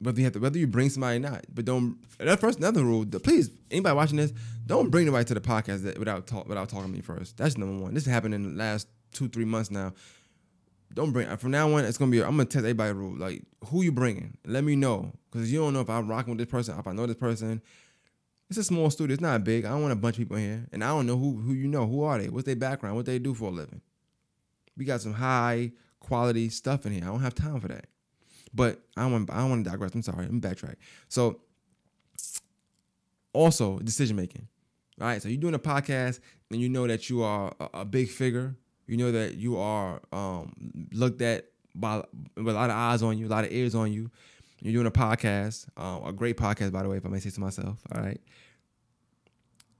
[0.00, 1.44] whether you have to, whether you bring somebody or not.
[1.52, 1.98] But don't.
[2.18, 3.04] That first another rule.
[3.06, 4.32] Please, anybody watching this,
[4.66, 7.36] don't bring nobody to the podcast that, without talk without talking to me first.
[7.36, 7.94] That's number one.
[7.94, 9.92] This happened in the last two three months now.
[10.94, 11.34] Don't bring.
[11.36, 12.22] From now on, it's gonna be.
[12.22, 13.16] I'm gonna test everybody rule.
[13.16, 14.36] Like who you bringing?
[14.46, 16.78] Let me know because you don't know if I'm rocking with this person.
[16.78, 17.62] If I know this person.
[18.50, 19.12] It's a small studio.
[19.12, 19.66] It's not big.
[19.66, 21.68] I don't want a bunch of people here, and I don't know who who you
[21.68, 21.86] know.
[21.86, 22.30] Who are they?
[22.30, 22.96] What's their background?
[22.96, 23.82] What they do for a living?
[24.74, 27.02] We got some high quality stuff in here.
[27.04, 27.86] I don't have time for that.
[28.54, 29.94] But I want I want to digress.
[29.94, 30.26] I'm sorry.
[30.26, 30.76] I'm backtrack.
[31.08, 31.40] So
[33.32, 34.48] also decision making.
[35.00, 35.22] All right.
[35.22, 38.56] So you're doing a podcast and you know that you are a, a big figure.
[38.86, 40.52] You know that you are um,
[40.92, 42.02] looked at by
[42.36, 44.10] with a lot of eyes on you, a lot of ears on you.
[44.60, 47.30] You're doing a podcast, uh, a great podcast, by the way, if I may say
[47.30, 47.78] so myself.
[47.94, 48.20] All right.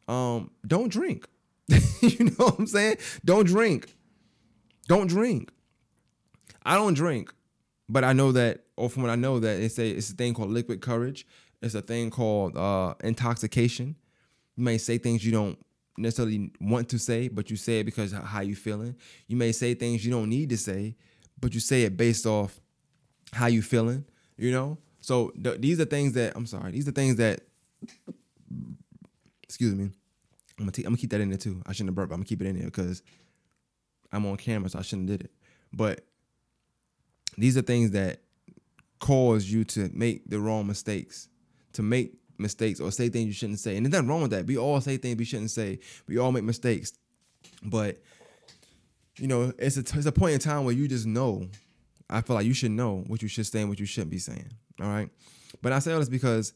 [0.06, 1.26] Um, don't drink.
[2.00, 2.98] you know what I'm saying?
[3.24, 3.94] Don't drink.
[4.86, 5.50] Don't drink.
[6.64, 7.32] I don't drink.
[7.88, 10.34] But I know that, or from what I know, that it's a it's a thing
[10.34, 11.26] called liquid courage.
[11.62, 13.96] It's a thing called uh, intoxication.
[14.56, 15.58] You may say things you don't
[15.96, 18.94] necessarily want to say, but you say it because how you feeling.
[19.26, 20.96] You may say things you don't need to say,
[21.40, 22.60] but you say it based off
[23.32, 24.04] how you feeling.
[24.36, 24.78] You know.
[25.00, 26.72] So th- these are things that I'm sorry.
[26.72, 27.40] These are things that.
[29.42, 29.90] Excuse me.
[30.58, 31.62] I'm gonna, t- I'm gonna keep that in there too.
[31.66, 32.12] I shouldn't have burped.
[32.12, 33.02] I'm gonna keep it in there because
[34.12, 35.32] I'm on camera, so I shouldn't have did it.
[35.72, 36.04] But
[37.38, 38.20] these are things that
[39.00, 41.28] cause you to make the wrong mistakes,
[41.74, 43.76] to make mistakes or say things you shouldn't say.
[43.76, 44.46] And there's nothing wrong with that.
[44.46, 45.78] We all say things we shouldn't say.
[46.06, 46.92] We all make mistakes.
[47.62, 48.02] But
[49.16, 51.48] you know, it's a it's a point in time where you just know.
[52.10, 54.18] I feel like you should know what you should say and what you shouldn't be
[54.18, 54.50] saying.
[54.80, 55.10] All right.
[55.60, 56.54] But I say all this because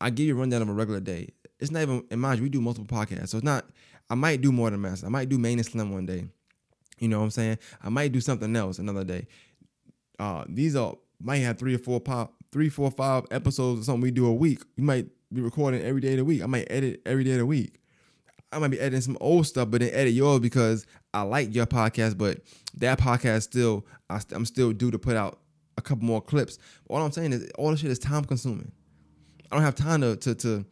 [0.00, 1.28] I give you a rundown of a regular day.
[1.58, 3.28] It's not even, and mind you, we do multiple podcasts.
[3.28, 3.66] So it's not,
[4.08, 5.04] I might do more than mass.
[5.04, 6.26] I might do main and slim one day.
[6.98, 7.58] You know what I'm saying?
[7.82, 9.26] I might do something else another day.
[10.20, 14.02] Uh, these are might have three or four pop, three, four, five episodes or something
[14.02, 14.62] we do a week.
[14.76, 16.42] We might be recording every day of the week.
[16.42, 17.80] I might edit every day of the week.
[18.52, 21.66] I might be editing some old stuff, but then edit yours because I like your
[21.66, 22.18] podcast.
[22.18, 22.40] But
[22.74, 25.40] that podcast still, I, am still due to put out
[25.78, 26.58] a couple more clips.
[26.90, 28.72] All I'm saying is, all this shit is time consuming.
[29.50, 30.66] I don't have time to to to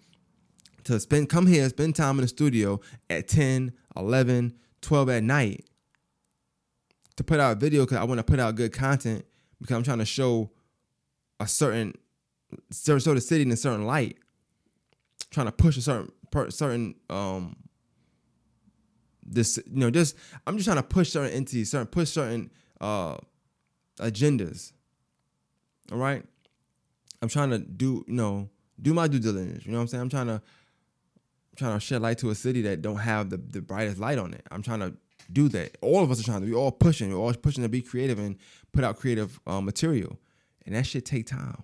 [0.84, 5.64] to spend come here, spend time in the studio at 10, 11, 12 at night
[7.16, 9.24] to put out a video because I want to put out good content
[9.60, 10.50] because I'm trying to show
[11.40, 11.94] a certain
[12.70, 14.18] certain sort of city in a certain light,
[15.30, 16.10] trying to push a certain
[16.50, 17.56] certain um
[19.30, 20.16] this you know just
[20.46, 23.16] I'm just trying to push certain entities, certain push certain uh
[23.98, 24.72] agendas.
[25.92, 26.24] All right,
[27.22, 28.48] I'm trying to do you know
[28.80, 29.66] do my due diligence.
[29.66, 30.02] You know what I'm saying?
[30.02, 33.36] I'm trying to I'm trying to shed light to a city that don't have the
[33.36, 34.42] the brightest light on it.
[34.50, 34.94] I'm trying to
[35.32, 35.76] do that.
[35.82, 36.46] All of us are trying to.
[36.46, 37.10] We all pushing.
[37.10, 38.36] We're all pushing to be creative and
[38.72, 40.18] put out creative uh, material,
[40.66, 41.62] and that shit take time.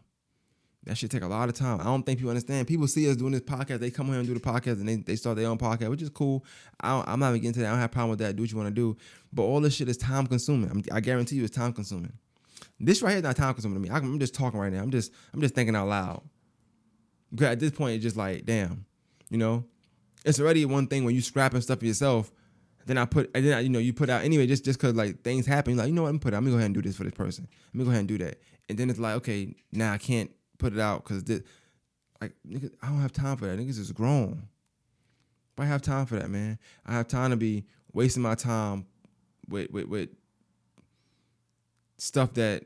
[0.85, 1.81] That should take a lot of time.
[1.81, 2.67] I don't think people understand.
[2.67, 3.79] People see us doing this podcast.
[3.79, 6.03] They come here and do the podcast and they, they start their own podcast, which
[6.03, 6.45] is cool.
[6.79, 7.69] I am not even getting to that.
[7.69, 8.37] I don't have a problem with that.
[8.37, 8.97] Do what you want to do.
[9.33, 10.71] But all this shit is time consuming.
[10.71, 12.13] I'm, i guarantee you it's time consuming.
[12.79, 13.95] This right here is not time consuming to me.
[13.95, 14.83] I'm just talking right now.
[14.83, 16.23] I'm just I'm just thinking out loud.
[17.31, 18.85] Because at this point, it's just like, damn,
[19.31, 19.65] you know,
[20.25, 22.31] it's already one thing when you scrapping stuff yourself.
[22.87, 24.95] Then I put, and then I, you know, you put out anyway, just just cause
[24.95, 25.77] like things happen.
[25.77, 26.35] Like, you know what, I'm put.
[26.35, 26.39] Out.
[26.39, 27.49] I'm gonna go ahead and do this for this person.
[27.73, 28.41] Let me go ahead and do that.
[28.69, 31.43] And then it's like, okay, now I can't put it out because this,
[32.21, 33.59] like nigga, I don't have time for that.
[33.59, 34.49] Niggas is grown.
[35.57, 36.59] But I have time for that, man.
[36.85, 38.87] I have time to be wasting my time
[39.49, 40.09] with with, with
[41.97, 42.65] stuff that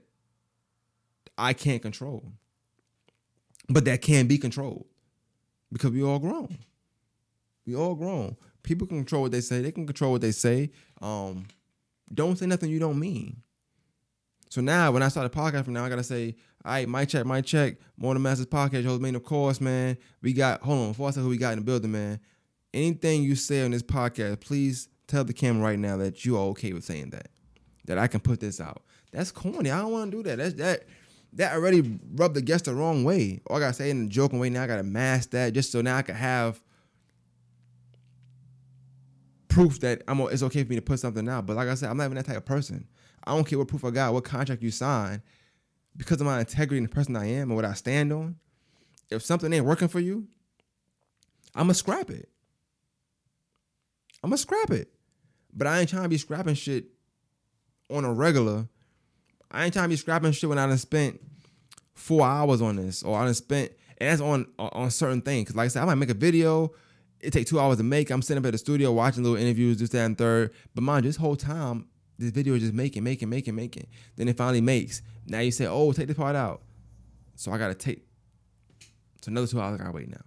[1.37, 2.33] I can't control.
[3.69, 4.87] But that can be controlled.
[5.71, 6.59] Because we all grown.
[7.67, 8.37] We all grown.
[8.69, 9.63] People can control what they say.
[9.63, 10.71] They can control what they say.
[11.01, 11.47] Um,
[12.13, 13.41] don't say nothing you don't mean.
[14.51, 17.07] So now when I start a podcast from now, I gotta say, all right, my
[17.07, 19.97] check, my check, more than Masters podcast, host man, of course, man.
[20.21, 22.21] We got hold on, before I say who we got in the building, man.
[22.75, 26.45] Anything you say on this podcast, please tell the camera right now that you are
[26.49, 27.29] okay with saying that.
[27.87, 28.83] That I can put this out.
[29.13, 29.71] That's corny.
[29.71, 30.37] I don't want to do that.
[30.37, 30.85] That's that
[31.33, 33.41] that already rubbed the guest the wrong way.
[33.47, 35.81] Or I gotta say in a joking way, now I gotta mask that just so
[35.81, 36.61] now I can have
[39.49, 41.47] proof that I'm it's okay for me to put something out.
[41.47, 42.87] But like I said, I'm not even that type of person.
[43.25, 45.23] I don't care what proof I got, what contract you sign,
[45.97, 48.37] because of my integrity and the person I am and what I stand on.
[49.11, 50.29] If something ain't working for you,
[51.55, 52.29] I'ma scrap it.
[54.23, 54.93] I'ma scrap it.
[55.53, 56.87] But I ain't trying to be scrapping shit
[57.91, 58.69] on a regular.
[59.51, 61.21] I ain't trying to be scrapping shit when I done spent
[61.95, 65.55] four hours on this, or I done spent, and that's on on certain things.
[65.55, 66.73] Like I said, I might make a video.
[67.21, 68.11] It take two hours to make.
[68.11, 70.53] I'm sitting up at the studio watching little interviews, this, that, and third.
[70.75, 71.87] But mind you, this whole time,
[72.19, 73.87] this video is just making, making, making, making.
[74.17, 75.03] Then it finally makes.
[75.27, 76.63] Now you say, oh, take this part out.
[77.35, 78.07] So I gotta take.
[79.21, 80.21] So another two hours I gotta wait now.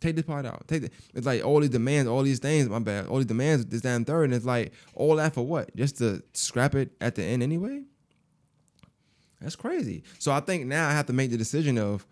[0.00, 0.68] Take this part out.
[0.68, 2.68] Take the, It's like all these demands, all these things.
[2.68, 3.06] My bad.
[3.06, 5.74] All these demands, this damn third, and it's like all that for what?
[5.74, 7.82] Just to scrap it at the end anyway.
[9.40, 10.02] That's crazy.
[10.18, 12.06] So I think now I have to make the decision of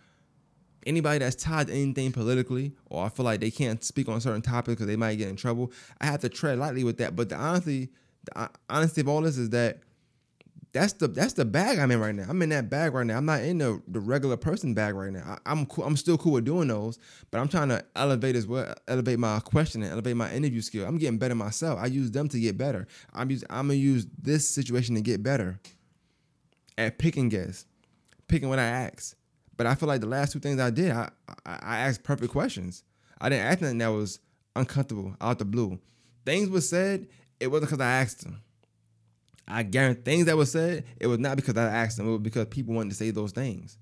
[0.87, 4.43] anybody that's tied to anything politically, or I feel like they can't speak on certain
[4.43, 5.73] topics because they might get in trouble.
[6.01, 7.17] I have to tread lightly with that.
[7.17, 7.91] But the honestly,
[8.25, 9.81] the honesty of all this is that
[10.73, 12.27] that's the that's the bag I'm in right now.
[12.29, 13.19] I'm in that bag right now.
[13.19, 15.39] I'm not in the, the regular person bag right now.
[15.45, 16.99] I, am cool, I'm still cool with doing those,
[17.31, 20.87] but I'm trying to elevate as well, elevate my questioning, elevate my interview skill.
[20.87, 21.79] I'm getting better myself.
[21.79, 22.87] I use them to get better.
[23.13, 25.61] I'm use, I'm gonna use this situation to get better
[26.79, 27.67] at picking guests,
[28.29, 29.15] picking what I ask.
[29.57, 31.11] But I feel like the last two things I did, I
[31.47, 32.85] I, I asked perfect questions.
[33.21, 34.19] I didn't ask anything that was
[34.57, 35.79] uncomfortable out the blue.
[36.25, 37.09] Things were said
[37.41, 38.43] it wasn't because I asked them.
[39.49, 42.09] I guarantee things that were said, it was not because I asked them.
[42.09, 43.79] It was because people wanted to say those things.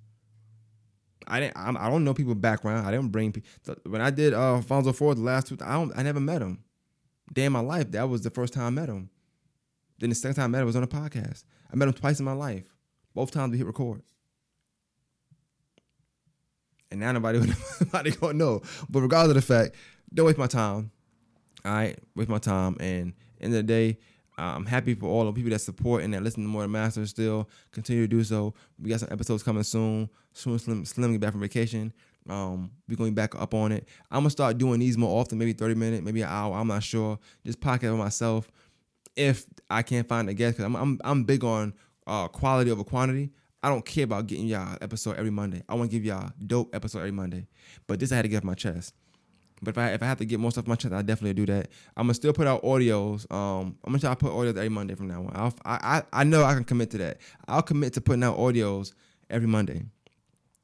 [1.27, 1.57] I didn't.
[1.57, 2.87] I'm, I do not know people's background.
[2.87, 3.49] I didn't bring people.
[3.85, 5.97] When I did uh, Alfonso Ford the last two, I don't.
[5.97, 6.65] I never met him.
[7.33, 9.11] Day in my life, that was the first time I met him.
[9.99, 11.45] Then the second time I met him was on a podcast.
[11.73, 12.65] I met him twice in my life.
[13.15, 14.03] Both times we hit record.
[16.91, 17.39] And now nobody,
[17.81, 18.63] nobody gonna know.
[18.89, 19.77] But regardless of the fact,
[20.13, 20.91] don't waste my time.
[21.65, 23.99] All right, waste my time and end of the day,
[24.41, 27.05] I'm happy for all the people that support and that listen to more than Master
[27.07, 27.49] still.
[27.73, 28.55] Continue to do so.
[28.79, 30.09] We got some episodes coming soon.
[30.33, 31.93] Soon Slim Slim get back from vacation.
[32.29, 33.87] Um, we're going back up on it.
[34.11, 36.57] I'm gonna start doing these more often, maybe 30 minutes, maybe an hour.
[36.57, 37.19] I'm not sure.
[37.45, 38.51] Just podcast with myself
[39.17, 41.75] if I can't find a guest because I'm, I'm I'm big on
[42.07, 43.31] uh, quality over quantity.
[43.63, 45.63] I don't care about getting y'all episode every Monday.
[45.69, 47.47] I want to give y'all dope episode every Monday.
[47.87, 48.95] But this I had to get off my chest.
[49.63, 51.35] But if I if I have to get more stuff on my chest, I definitely
[51.35, 51.69] do that.
[51.97, 53.31] I'm gonna still put out audios.
[53.31, 55.33] Um, I'm gonna try to put audios every Monday from now on.
[55.35, 57.19] I'll, I I I know I can commit to that.
[57.47, 58.95] I'll commit to putting out audios
[59.29, 59.83] every Monday.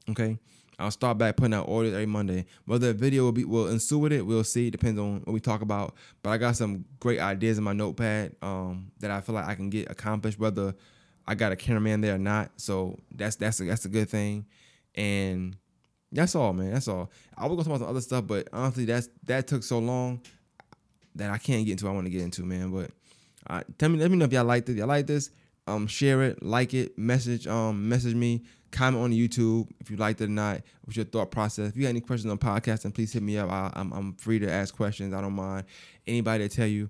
[0.09, 0.39] Okay.
[0.79, 2.45] I'll start back putting out audios every Monday.
[2.65, 4.67] Whether a video will be will ensue with it, we'll see.
[4.67, 5.95] It Depends on what we talk about.
[6.21, 9.55] But I got some great ideas in my notepad um, that I feel like I
[9.55, 10.75] can get accomplished, whether
[11.27, 12.51] I got a cameraman there or not.
[12.57, 14.45] So that's that's a, that's a good thing.
[14.95, 15.55] And
[16.11, 16.73] that's all, man.
[16.73, 17.11] That's all.
[17.37, 20.21] I was gonna talk about some other stuff, but honestly, that's that took so long
[21.15, 21.87] that I can't get into.
[21.87, 22.71] I want to get into, man.
[22.71, 22.91] But
[23.47, 24.75] uh, tell me, let me know if y'all like this.
[24.75, 25.31] Y'all like this?
[25.67, 30.21] Um, share it, like it, message, um, message me, comment on YouTube if you liked
[30.21, 30.61] it or not.
[30.85, 31.69] What's your thought process?
[31.69, 33.51] If you got any questions on podcasting, please hit me up.
[33.51, 35.13] I, am I'm, I'm free to ask questions.
[35.13, 35.65] I don't mind
[36.07, 36.89] anybody to tell you.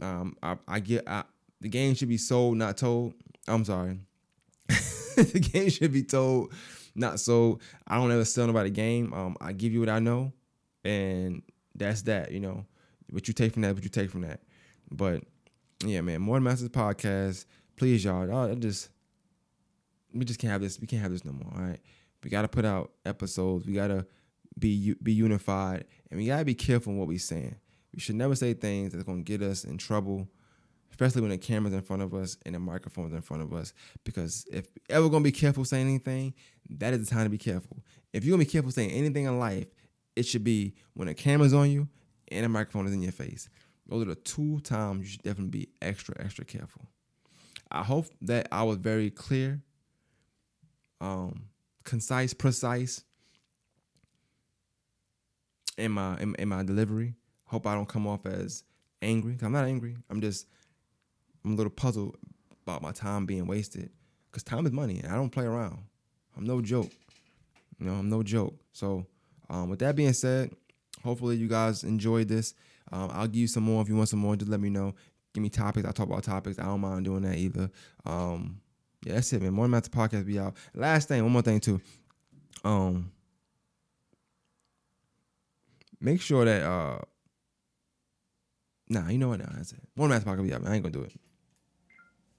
[0.00, 1.24] Um, I, I get I,
[1.60, 3.14] the game should be sold, not told.
[3.48, 3.98] I'm sorry.
[4.68, 6.52] the game should be told,
[6.94, 7.58] not so.
[7.86, 9.12] I don't ever sell nobody game.
[9.12, 10.32] Um, I give you what I know,
[10.84, 11.42] and
[11.74, 12.32] that's that.
[12.32, 12.66] You know,
[13.10, 14.40] what you take from that, what you take from that.
[14.90, 15.22] But
[15.84, 17.44] yeah, man, More Masters podcast
[17.76, 18.90] please y'all, I just
[20.14, 20.78] we just can't have this.
[20.78, 21.52] We can't have this no more.
[21.54, 21.80] All right,
[22.22, 23.66] we got to put out episodes.
[23.66, 24.06] We got to
[24.58, 27.56] be be unified, and we got to be careful in what we saying.
[27.92, 30.28] We should never say things that's gonna get us in trouble,
[30.92, 33.72] especially when the camera's in front of us and the microphone's in front of us.
[34.04, 36.34] Because if ever gonna be careful saying anything,
[36.70, 37.78] that is the time to be careful.
[38.12, 39.66] If you're gonna be careful saying anything in life,
[40.14, 41.88] it should be when the camera's on you
[42.30, 43.48] and the microphone is in your face.
[43.88, 46.86] Those are the two times you should definitely be extra, extra careful.
[47.70, 49.62] I hope that I was very clear,
[51.00, 51.46] um,
[51.84, 53.02] concise, precise
[55.78, 57.14] in my in, in my delivery.
[57.46, 58.62] Hope I don't come off as
[59.00, 59.36] angry.
[59.42, 59.96] I'm not angry.
[60.10, 60.46] I'm just
[61.44, 62.16] I'm a little puzzled
[62.66, 63.90] about my time being wasted.
[64.30, 65.78] Cause time is money, and I don't play around.
[66.36, 66.90] I'm no joke.
[67.78, 68.54] You know, I'm no joke.
[68.72, 69.06] So,
[69.50, 70.54] um, with that being said,
[71.04, 72.54] hopefully you guys enjoyed this.
[72.90, 74.34] Um, I'll give you some more if you want some more.
[74.34, 74.94] Just let me know
[75.32, 75.86] give me topics.
[75.86, 76.58] I talk about topics.
[76.58, 77.70] I don't mind doing that either.
[78.04, 78.60] Um,
[79.04, 79.52] yeah, that's it, man.
[79.52, 80.56] More Master Podcast be out.
[80.74, 81.80] Last thing, one more thing too.
[82.64, 83.10] Um,
[86.00, 86.98] make sure that uh,
[88.88, 89.40] nah, you know what?
[89.40, 89.80] Nah, that's it.
[89.96, 90.62] More Master Podcast be out.
[90.62, 90.72] Man.
[90.72, 91.12] I ain't gonna do it.